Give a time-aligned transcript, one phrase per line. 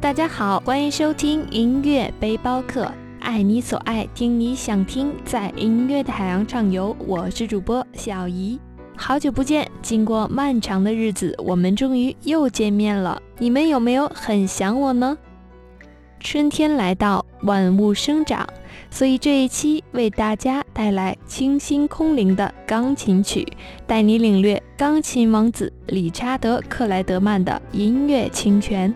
[0.00, 6.96] 大家好，欢迎收听音乐背包客，爱你所爱，听你想听，在音乐的海洋畅游。
[7.06, 8.58] 我是主播小怡，
[8.96, 13.20] 好久不见，经过漫长的日子，我们终于又见面了。
[13.38, 15.18] 你们有没有很想我呢？
[16.18, 18.48] 春天来到，万物生长，
[18.90, 23.46] 所以这一期为大家带来清新空灵的钢琴曲，
[23.86, 28.94] 带你领略钢琴王子理查德·克莱德曼的音乐清泉。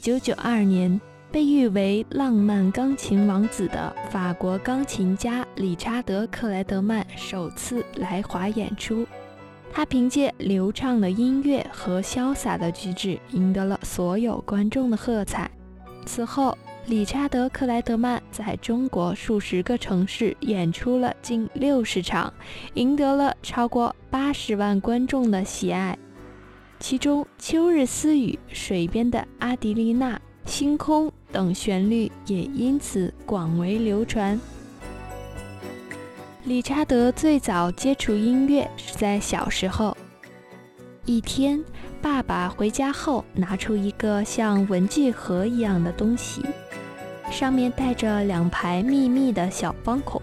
[0.00, 0.98] 一九九二年，
[1.30, 9.06] 被誉为“浪漫钢琴王子”的法国钢琴家理查德·克莱德曼首次来华演出。
[9.70, 15.50] 他凭借流畅的音乐和潇洒的举止，赢得了所有观众的喝彩。
[16.06, 16.56] 此后，
[16.86, 22.32] 理查德·克莱德曼在中国数十个城市演出了近六十场，
[22.72, 25.98] 赢得了超过八十万观众的喜爱。
[26.80, 34.40] 其中，《秋日私语》、水边的阿迪丽娜、星空等旋律也因此广为流传。
[36.44, 39.94] 理查德最早接触音乐是在小时候。
[41.04, 41.62] 一天，
[42.00, 46.42] 爸爸回家后拿出一个像文具盒一样的东西，
[47.30, 50.20] 上面带着两排密密的小方孔，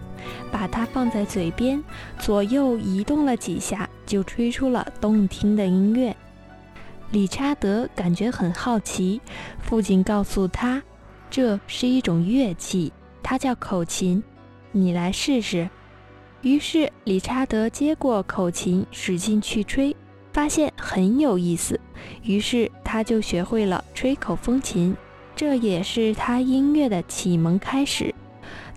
[0.50, 1.82] 把它放在嘴边，
[2.18, 6.14] 左右移动了几下，就吹出了动听的音乐。
[7.10, 9.20] 理查德感觉很好奇，
[9.62, 10.82] 父亲告诉他，
[11.30, 12.92] 这是一种乐器，
[13.22, 14.22] 它叫口琴，
[14.72, 15.70] 你来试试。
[16.42, 19.96] 于是理查德接过口琴，使劲去吹，
[20.34, 21.80] 发现很有意思，
[22.22, 24.94] 于是他就学会了吹口风琴，
[25.34, 28.14] 这也是他音乐的启蒙开始。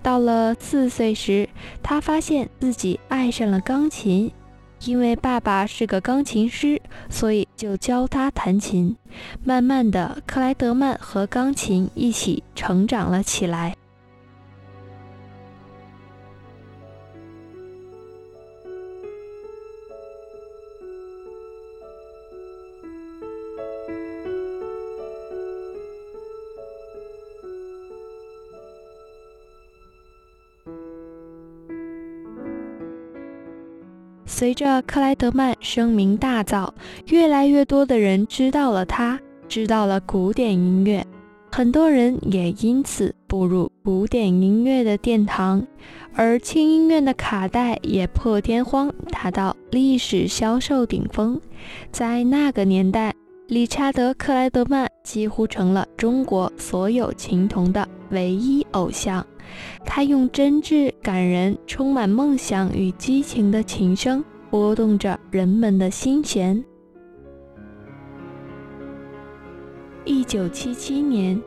[0.02, 1.48] 到了四岁时，
[1.84, 4.32] 他发现自己爱上了钢琴。
[4.86, 8.96] 因为爸爸是个钢琴师，所以就教他弹琴。
[9.44, 13.76] 慢慢的，克莱德曼和钢琴一起成长了起来。
[34.42, 36.68] 随着克莱德曼声名大噪，
[37.10, 41.06] 越来越多的人知道了他，知道了古典音乐，
[41.52, 45.64] 很多人也因此步入古典音乐的殿堂，
[46.16, 51.40] 而轻音乐的卡带也破天荒达到历史销售顶峰。
[51.92, 53.14] 在那个年代，
[53.46, 59.24] 理查德·克莱德曼几乎成了中国所有琴童的唯一偶像。
[59.86, 64.24] 他用真挚、感人、充满梦想与激情的琴声。
[64.52, 66.64] 拨动着人们的心弦。
[70.04, 71.42] 一九七七年，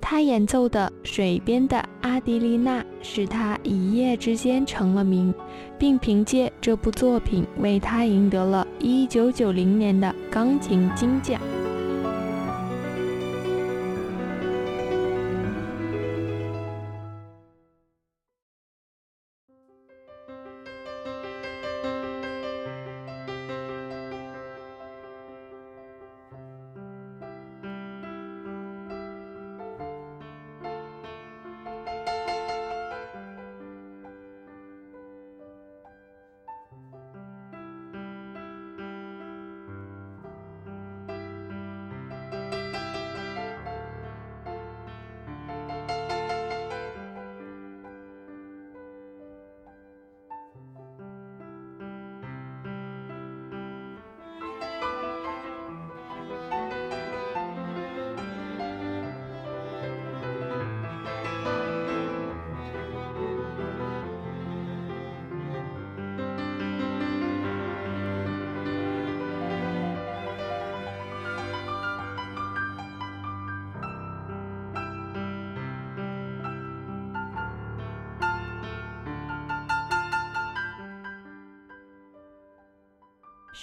[0.00, 5.32] 他演奏的《水边的阿迪丽娜》使他一夜之间成了名，
[5.78, 11.40] 并凭借这部作品为他赢得了一九九零年的钢琴金奖。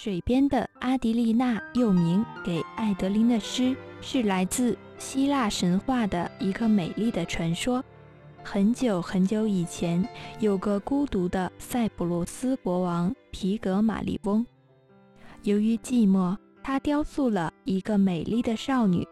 [0.02, 7.80] 水边的阿迪丽娜又名给艾德琳的诗，是来自希腊神话的一个美丽的传说。
[8.42, 10.04] 很久很久以前，
[10.40, 14.44] 有个孤独的塞浦路斯国王皮格马利翁。
[15.42, 19.06] 由于寂寞，他雕塑了一个美丽的少女。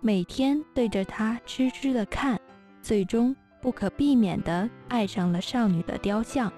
[0.00, 2.40] 每天对着她痴痴地看，
[2.80, 6.50] 最终不可避免地爱上了少女的雕像。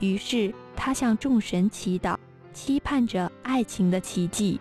[0.00, 2.14] 于是他向众神祈祷，
[2.56, 4.58] 期盼着爱情的奇迹。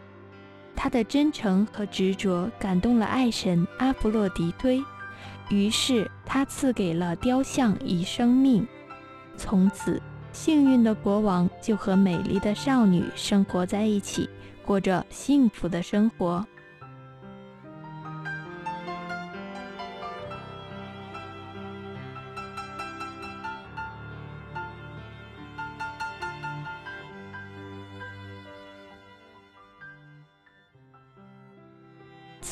[0.75, 4.83] 他的真诚和执着感动了爱神阿弗洛狄忒，
[5.49, 8.67] 于是他赐给了雕像以生命。
[9.37, 10.01] 从此，
[10.33, 14.29] 幸运的国王就和美丽的少女生活在一起，
[14.65, 16.45] 过着幸福的生活。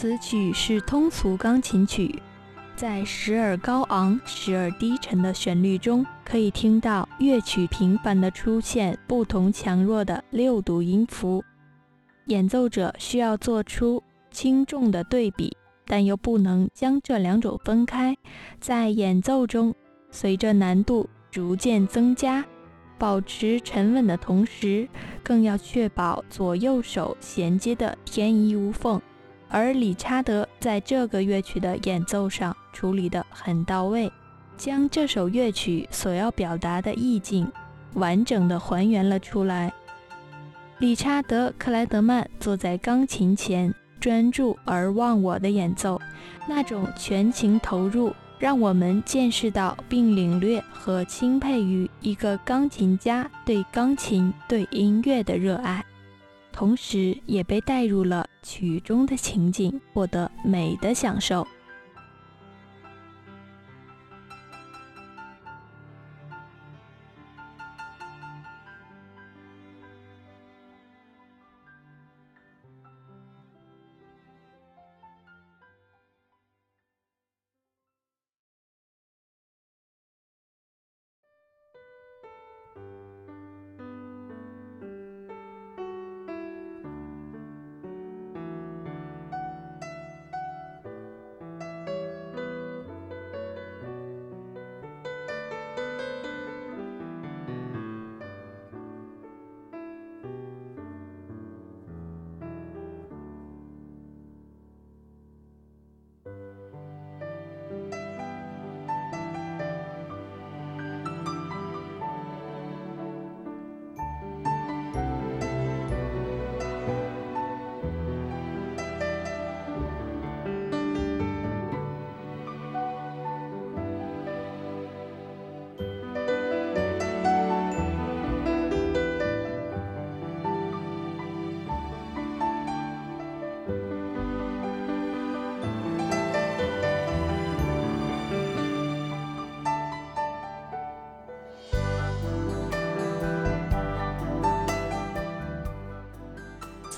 [0.04, 2.22] 此曲是通俗钢琴曲，
[2.76, 11.42] 在时而高昂、时而低沉的旋律中，可以听到乐曲频繁地出现不同强弱的六度音符。
[12.26, 15.56] 演奏者需要做出轻重的对比，
[15.86, 18.14] 但又不能将这两种分开。
[18.60, 19.74] 在演奏中，
[20.12, 22.44] 随着难度逐渐增加，
[22.98, 24.86] 保持沉稳的同时，
[25.24, 29.02] 更要确保左右手衔接的天衣无缝。
[29.54, 34.12] 而理查德在这个乐曲的演奏上处理得很到位，
[34.58, 37.48] 将这首乐曲所要表达的意境
[37.94, 39.72] 完整的还原了出来。
[40.80, 46.02] 理查德·克莱德曼坐在钢琴前，专注而忘我的演奏，
[46.50, 55.86] 那种全情投入，让我们见识到并领略和钦佩于一个钢琴家对钢琴、对音乐的热爱。
[56.54, 61.46] 同时，也被带入了曲中的情景，获得美的享受。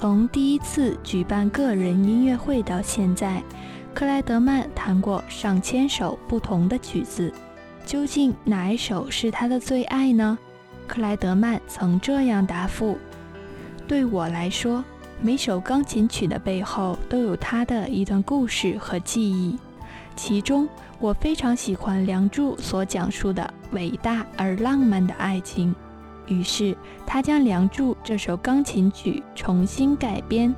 [0.06, 3.42] 从第一次举办个人音乐会到现在，
[3.92, 7.34] 克莱德曼弹过上千首不同的曲子。
[7.88, 10.38] 究竟哪一首是他的最爱呢？
[10.86, 13.00] 克莱德曼曾这样答复
[13.90, 14.86] ：“对我来说，
[15.20, 19.58] 每首钢琴曲的背后都有他的一段故事和记忆。
[20.16, 20.70] 其中，
[21.00, 25.74] 我非常喜欢《梁祝》所讲述的伟大而浪漫的爱情。”
[26.28, 30.54] 于是，他将《梁祝》这首钢琴曲重新改编，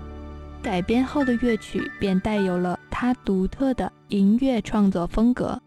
[0.62, 5.62] 改编后的乐曲便带有了他独特的音乐创作风格。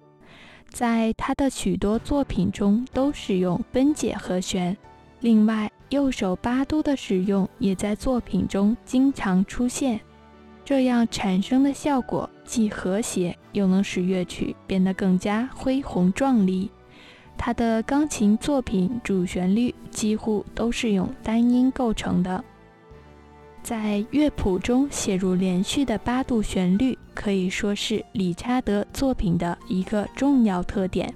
[0.69, 4.77] 在他的许多作品中都使用分解和弦，
[5.21, 10.01] 另外右手八度的使用也在作品中经常出现。
[10.65, 16.71] 这样产生的效果既和谐，又能使乐曲变得更加恢宏壮丽。
[17.43, 22.45] 他的钢琴作品主旋律几乎都是用单音构成的，
[23.63, 31.15] 在乐谱中写入连续的八度旋律，可以说是理查德作品的一个重要特点。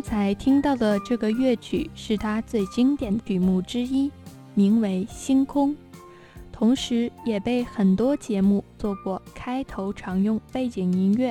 [0.00, 4.10] 刚才听到的这个乐曲是他最经典的曲目之一，
[4.54, 5.72] 名为《星空》，
[6.50, 11.30] 同时也被很多节目做过开头常用背景音乐。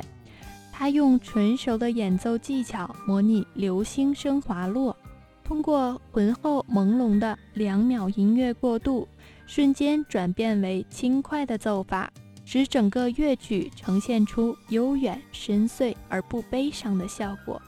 [0.72, 4.96] 他用纯熟的演奏技巧模拟流星声滑落，
[5.44, 9.08] 通过浑厚朦胧的两秒音乐过渡，
[9.48, 12.08] 瞬间转变为轻快的奏法。
[12.46, 17.60] 使整个乐曲呈现出悠远、深邃而不悲伤的效果。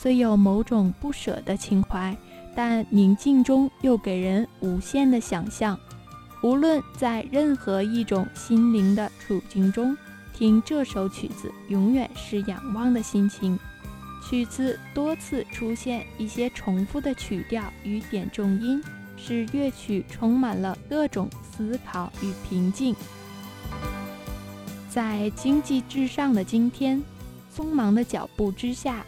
[0.00, 2.16] 虽有某种不舍的情怀，
[2.56, 5.78] 但宁静中又给人无限的想象。
[6.42, 9.94] 无论在任何一种心灵的处境中，
[10.32, 13.58] 听这首曲子永远是仰望的心情。
[14.26, 18.82] 曲子多次出现一些重复的曲调与点重音，
[19.18, 22.96] 使乐曲充满了各种思考与平静。
[24.88, 27.02] 在经济至上的今天，
[27.54, 29.04] 匆忙的脚步之下，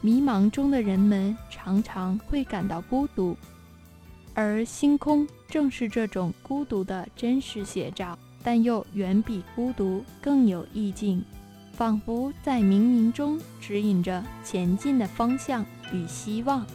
[0.00, 3.36] 迷茫中的人们常常会感到孤独，
[4.34, 11.22] 而星空正是这种孤独的真实写照，但又远比孤独更有意境，
[11.72, 16.66] 仿佛在冥冥中指引着前进的方向与希望。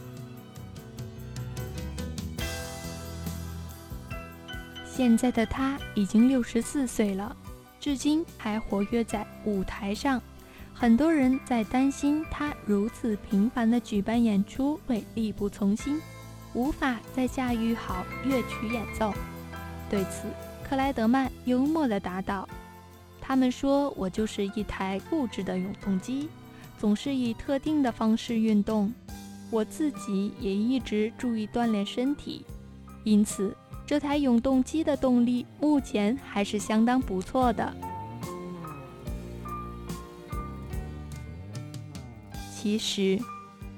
[4.84, 7.36] 现在的他已经六十四岁了。
[7.78, 10.20] 至今还活跃在舞台上，
[10.78, 15.98] 很多人在担心他如此频繁地举办演出会力不从心，
[16.52, 19.10] 无法再驾驭好乐曲演奏。
[19.88, 20.28] 对此，
[20.68, 22.46] 克莱德曼幽默地答道
[23.22, 26.28] ：“他们说我就是一台固执的永动机，
[26.78, 28.92] 总是以特定的方式运动。
[29.50, 32.44] 我自己也一直注意锻炼身体，
[33.02, 33.56] 因此。”
[33.86, 37.72] 这台永动机的动力目前还是相当不错的。
[42.66, 43.16] 其实，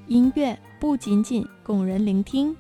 [0.07, 2.57] 音乐不仅仅供人聆听，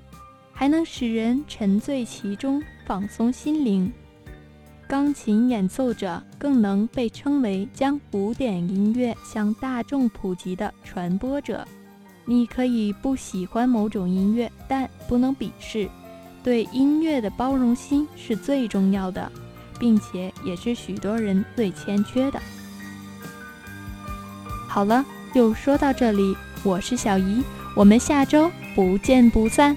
[0.52, 3.90] 还能使人沉醉其中，放松心灵。
[4.86, 11.66] 钢琴演奏者更能被称为将古典音乐向大众普及的传播者。
[12.26, 15.88] 你可以不喜欢某种音乐，但不能鄙视。
[16.44, 19.32] 对音乐的包容心是最重要的，
[19.80, 22.38] 并且也是许多人最欠缺的。
[24.68, 25.02] 好了，
[25.34, 27.42] 就说到这里，我是小姨，
[27.74, 29.76] 我们下周不见不散。